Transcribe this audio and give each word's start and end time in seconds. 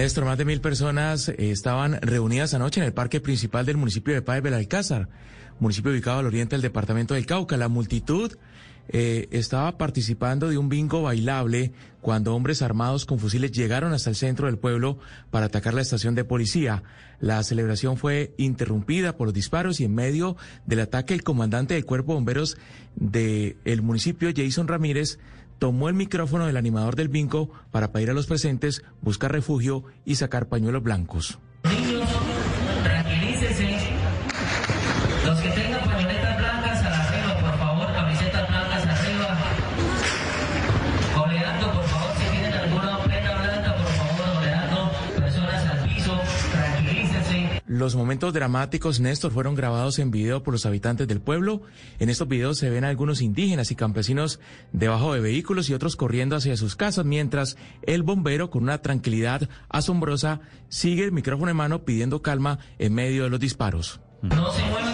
Néstor, 0.00 0.24
más 0.24 0.38
de 0.38 0.46
mil 0.46 0.62
personas 0.62 1.28
eh, 1.28 1.34
estaban 1.38 2.00
reunidas 2.00 2.54
anoche 2.54 2.80
en 2.80 2.86
el 2.86 2.94
parque 2.94 3.20
principal 3.20 3.66
del 3.66 3.76
municipio 3.76 4.14
de 4.14 4.22
Páez 4.22 4.42
Belalcázar, 4.42 5.10
municipio 5.58 5.90
ubicado 5.90 6.20
al 6.20 6.26
oriente 6.26 6.54
del 6.54 6.62
departamento 6.62 7.12
del 7.12 7.26
Cauca. 7.26 7.58
La 7.58 7.68
multitud 7.68 8.32
eh, 8.88 9.28
estaba 9.30 9.76
participando 9.76 10.48
de 10.48 10.56
un 10.56 10.70
bingo 10.70 11.02
bailable 11.02 11.72
cuando 12.00 12.34
hombres 12.34 12.62
armados 12.62 13.04
con 13.04 13.18
fusiles 13.18 13.52
llegaron 13.52 13.92
hasta 13.92 14.08
el 14.08 14.16
centro 14.16 14.46
del 14.46 14.56
pueblo 14.56 14.98
para 15.30 15.46
atacar 15.46 15.74
la 15.74 15.82
estación 15.82 16.14
de 16.14 16.24
policía. 16.24 16.82
La 17.20 17.42
celebración 17.42 17.98
fue 17.98 18.32
interrumpida 18.38 19.18
por 19.18 19.26
los 19.26 19.34
disparos 19.34 19.80
y 19.80 19.84
en 19.84 19.94
medio 19.94 20.34
del 20.64 20.80
ataque 20.80 21.12
el 21.12 21.22
comandante 21.22 21.74
del 21.74 21.84
cuerpo 21.84 22.12
de 22.12 22.14
bomberos 22.14 22.56
del 22.96 23.82
municipio, 23.82 24.30
Jason 24.34 24.66
Ramírez, 24.66 25.18
tomó 25.60 25.88
el 25.88 25.94
micrófono 25.94 26.46
del 26.46 26.56
animador 26.56 26.96
del 26.96 27.08
bingo 27.08 27.52
para 27.70 27.92
pedir 27.92 28.10
a 28.10 28.14
los 28.14 28.26
presentes 28.26 28.82
buscar 29.02 29.30
refugio 29.30 29.84
y 30.04 30.16
sacar 30.16 30.48
pañuelos 30.48 30.82
blancos. 30.82 31.38
Tranquilícese. 32.82 33.90
Los 47.80 47.96
momentos 47.96 48.34
dramáticos, 48.34 49.00
Néstor, 49.00 49.32
fueron 49.32 49.54
grabados 49.54 49.98
en 50.00 50.10
video 50.10 50.42
por 50.42 50.52
los 50.52 50.66
habitantes 50.66 51.08
del 51.08 51.22
pueblo. 51.22 51.62
En 51.98 52.10
estos 52.10 52.28
videos 52.28 52.58
se 52.58 52.68
ven 52.68 52.84
algunos 52.84 53.22
indígenas 53.22 53.70
y 53.70 53.74
campesinos 53.74 54.38
debajo 54.70 55.14
de 55.14 55.20
vehículos 55.20 55.70
y 55.70 55.72
otros 55.72 55.96
corriendo 55.96 56.36
hacia 56.36 56.58
sus 56.58 56.76
casas, 56.76 57.06
mientras 57.06 57.56
el 57.80 58.02
bombero, 58.02 58.50
con 58.50 58.64
una 58.64 58.82
tranquilidad 58.82 59.48
asombrosa, 59.70 60.42
sigue 60.68 61.04
el 61.04 61.12
micrófono 61.12 61.52
en 61.52 61.56
mano 61.56 61.86
pidiendo 61.86 62.20
calma 62.20 62.58
en 62.78 62.92
medio 62.92 63.22
de 63.22 63.30
los 63.30 63.40
disparos. 63.40 64.00
No 64.20 64.52
se 64.52 64.89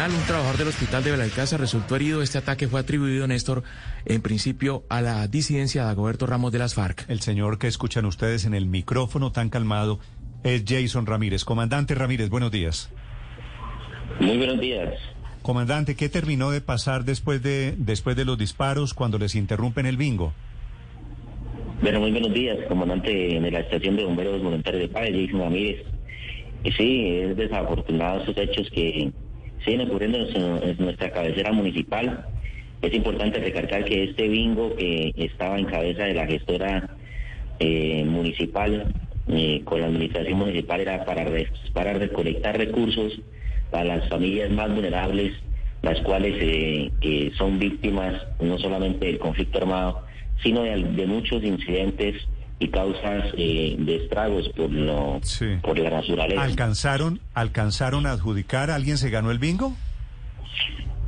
final, 0.00 0.18
un 0.18 0.26
trabajador 0.26 0.56
del 0.56 0.68
hospital 0.68 1.04
de 1.04 1.10
Belalcázar 1.10 1.60
resultó 1.60 1.96
herido. 1.96 2.22
Este 2.22 2.38
ataque 2.38 2.68
fue 2.68 2.80
atribuido, 2.80 3.26
Néstor, 3.26 3.62
en 4.06 4.22
principio 4.22 4.82
a 4.88 5.02
la 5.02 5.28
disidencia 5.28 5.84
de 5.84 5.90
Agoberto 5.90 6.26
Ramos 6.26 6.52
de 6.52 6.58
las 6.58 6.74
FARC. 6.74 7.04
El 7.08 7.20
señor 7.20 7.58
que 7.58 7.66
escuchan 7.66 8.06
ustedes 8.06 8.46
en 8.46 8.54
el 8.54 8.64
micrófono 8.64 9.30
tan 9.30 9.50
calmado 9.50 9.98
es 10.42 10.64
Jason 10.66 11.04
Ramírez. 11.04 11.44
Comandante 11.44 11.94
Ramírez, 11.94 12.30
buenos 12.30 12.50
días. 12.50 12.90
Muy 14.20 14.38
buenos 14.38 14.58
días. 14.58 14.94
Comandante, 15.42 15.94
¿qué 15.96 16.08
terminó 16.08 16.50
de 16.50 16.62
pasar 16.62 17.04
después 17.04 17.42
de, 17.42 17.74
después 17.76 18.16
de 18.16 18.24
los 18.24 18.38
disparos 18.38 18.94
cuando 18.94 19.18
les 19.18 19.34
interrumpen 19.34 19.84
el 19.84 19.98
bingo? 19.98 20.32
Bueno, 21.82 22.00
muy 22.00 22.10
buenos 22.10 22.32
días, 22.32 22.56
comandante 22.68 23.10
de 23.10 23.50
la 23.50 23.60
estación 23.60 23.96
de 23.96 24.04
bomberos 24.04 24.42
voluntarios 24.42 24.82
de 24.82 24.88
Páez, 24.88 25.14
Jason 25.14 25.40
Ramírez. 25.40 25.84
Y 26.64 26.72
sí, 26.72 27.06
es 27.18 27.36
desafortunado 27.36 28.22
esos 28.22 28.36
hechos 28.38 28.70
que 28.70 29.12
siguen 29.64 29.82
ocurriendo 29.82 30.18
en, 30.18 30.76
nuestra 30.78 31.10
cabecera 31.10 31.52
municipal. 31.52 32.26
Es 32.82 32.94
importante 32.94 33.40
recalcar 33.40 33.84
que 33.84 34.04
este 34.04 34.28
bingo 34.28 34.74
que 34.76 35.12
estaba 35.16 35.58
en 35.58 35.66
cabeza 35.66 36.04
de 36.04 36.14
la 36.14 36.26
gestora 36.26 36.96
eh, 37.58 38.04
municipal 38.06 38.94
eh, 39.28 39.60
con 39.64 39.80
la 39.80 39.86
administración 39.88 40.38
municipal 40.38 40.80
era 40.80 41.04
para, 41.04 41.26
para 41.74 41.92
recolectar 41.92 42.56
recursos 42.56 43.20
para 43.70 43.84
las 43.84 44.08
familias 44.08 44.50
más 44.50 44.74
vulnerables, 44.74 45.32
las 45.82 46.00
cuales 46.00 46.34
eh, 46.40 47.30
son 47.36 47.58
víctimas 47.58 48.26
no 48.40 48.58
solamente 48.58 49.06
del 49.06 49.18
conflicto 49.18 49.58
armado, 49.58 50.02
sino 50.42 50.62
de 50.62 51.06
muchos 51.06 51.44
incidentes 51.44 52.16
y 52.60 52.68
causas 52.68 53.24
eh, 53.36 53.74
de 53.78 53.96
estragos 53.96 54.48
por, 54.50 54.70
lo, 54.70 55.18
Sí. 55.22 55.46
por 55.62 55.78
la 55.78 55.90
naturaleza. 55.90 56.42
¿Alcanzaron, 56.42 57.18
¿Alcanzaron 57.34 58.06
a 58.06 58.12
adjudicar? 58.12 58.70
¿Alguien 58.70 58.98
se 58.98 59.10
ganó 59.10 59.30
el 59.32 59.38
bingo? 59.38 59.74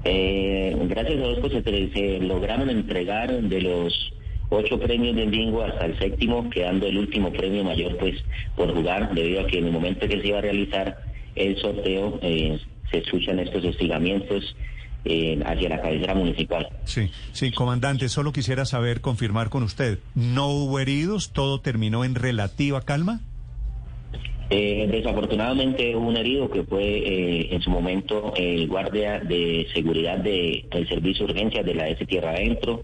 Eh, 0.04 0.74
gracias 0.88 1.14
a 1.14 1.22
Dios 1.22 1.38
pues, 1.40 1.52
se, 1.52 1.62
se 1.92 2.18
lograron 2.20 2.68
entregar 2.70 3.30
de 3.40 3.60
los 3.60 4.12
ocho 4.48 4.78
premios 4.80 5.14
del 5.14 5.30
bingo 5.30 5.62
hasta 5.62 5.86
el 5.86 5.98
séptimo, 5.98 6.50
quedando 6.50 6.86
el 6.86 6.98
último 6.98 7.32
premio 7.32 7.62
mayor 7.64 7.96
pues 7.98 8.16
por 8.56 8.74
jugar, 8.74 9.14
debido 9.14 9.42
a 9.42 9.46
que 9.46 9.58
en 9.58 9.66
el 9.66 9.72
momento 9.72 10.08
que 10.08 10.20
se 10.20 10.26
iba 10.28 10.38
a 10.38 10.42
realizar 10.42 10.98
el 11.36 11.56
sorteo 11.58 12.18
eh, 12.22 12.58
se 12.90 12.98
escuchan 12.98 13.38
estos 13.38 13.64
hostigamientos 13.64 14.56
eh, 15.04 15.40
hacia 15.44 15.68
la 15.68 15.80
cabecera 15.80 16.14
municipal. 16.14 16.68
Sí, 16.84 17.10
sí, 17.32 17.52
comandante, 17.52 18.08
solo 18.08 18.32
quisiera 18.32 18.64
saber, 18.64 19.00
confirmar 19.00 19.50
con 19.50 19.62
usted, 19.62 19.98
¿no 20.14 20.48
hubo 20.48 20.78
heridos? 20.78 21.32
¿Todo 21.32 21.60
terminó 21.60 22.04
en 22.04 22.14
relativa 22.14 22.80
calma? 22.82 23.20
Eh, 24.54 24.86
desafortunadamente 24.90 25.96
hubo 25.96 26.08
un 26.08 26.16
herido 26.18 26.50
que 26.50 26.62
fue 26.64 26.84
eh, 26.84 27.54
en 27.54 27.62
su 27.62 27.70
momento 27.70 28.34
el 28.36 28.68
guardia 28.68 29.18
de 29.18 29.66
seguridad 29.72 30.18
del 30.18 30.86
servicio 30.88 31.26
de 31.26 31.32
urgencias 31.32 31.64
de 31.64 31.74
la 31.74 31.88
S 31.88 32.04
Tierra 32.04 32.32
Adentro. 32.32 32.82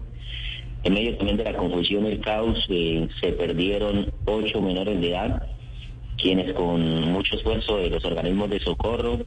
En 0.83 0.93
medio 0.95 1.15
también 1.17 1.37
de 1.37 1.43
la 1.43 1.55
confusión 1.55 2.07
y 2.07 2.13
el 2.13 2.21
caos 2.21 2.65
eh, 2.69 3.07
se 3.21 3.33
perdieron 3.33 4.11
ocho 4.25 4.61
menores 4.61 4.99
de 4.99 5.09
edad, 5.11 5.43
quienes 6.21 6.53
con 6.53 7.11
mucho 7.11 7.35
esfuerzo 7.35 7.77
de 7.77 7.89
los 7.89 8.03
organismos 8.03 8.49
de 8.49 8.59
socorro 8.59 9.19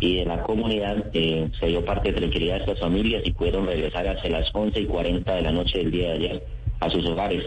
y 0.00 0.16
de 0.16 0.24
la 0.24 0.42
comunidad 0.42 1.10
eh, 1.12 1.50
se 1.58 1.66
dio 1.66 1.84
parte 1.84 2.12
de 2.12 2.18
tranquilidad 2.18 2.56
a 2.56 2.60
estas 2.60 2.80
familias 2.80 3.22
y 3.24 3.32
pudieron 3.32 3.66
regresar 3.66 4.06
hacia 4.08 4.30
las 4.30 4.48
11 4.52 4.80
y 4.80 4.86
40 4.86 5.34
de 5.34 5.42
la 5.42 5.52
noche 5.52 5.78
del 5.78 5.90
día 5.90 6.08
de 6.08 6.14
ayer 6.14 6.46
a 6.80 6.90
sus 6.90 7.04
hogares. 7.06 7.44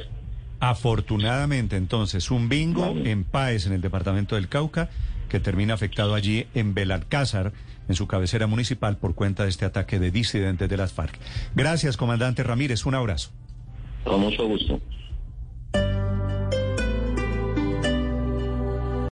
Afortunadamente, 0.60 1.78
entonces, 1.78 2.32
un 2.32 2.50
bingo 2.50 2.94
Vale. 2.94 3.10
en 3.10 3.24
Páez, 3.24 3.66
en 3.66 3.74
el 3.74 3.82
departamento 3.82 4.36
del 4.36 4.50
Cauca, 4.50 4.90
que 5.30 5.40
termina 5.40 5.74
afectado 5.74 6.16
allí 6.16 6.48
en 6.54 6.74
Belalcázar, 6.74 7.54
en 7.88 7.96
su 7.96 8.08
cabecera 8.08 8.46
municipal, 8.48 8.98
por 8.98 9.16
cuenta 9.16 9.44
de 9.44 9.50
este 9.50 9.66
ataque 9.66 10.00
de 10.00 10.12
disidentes 10.12 10.68
de 10.68 10.78
las 10.78 10.92
FARC. 10.92 11.18
Gracias, 11.56 11.96
comandante 11.96 12.44
Ramírez. 12.44 12.86
Un 12.86 12.96
abrazo. 12.96 13.32
Con 14.04 14.22
mucho 14.22 14.46
gusto. 14.48 14.80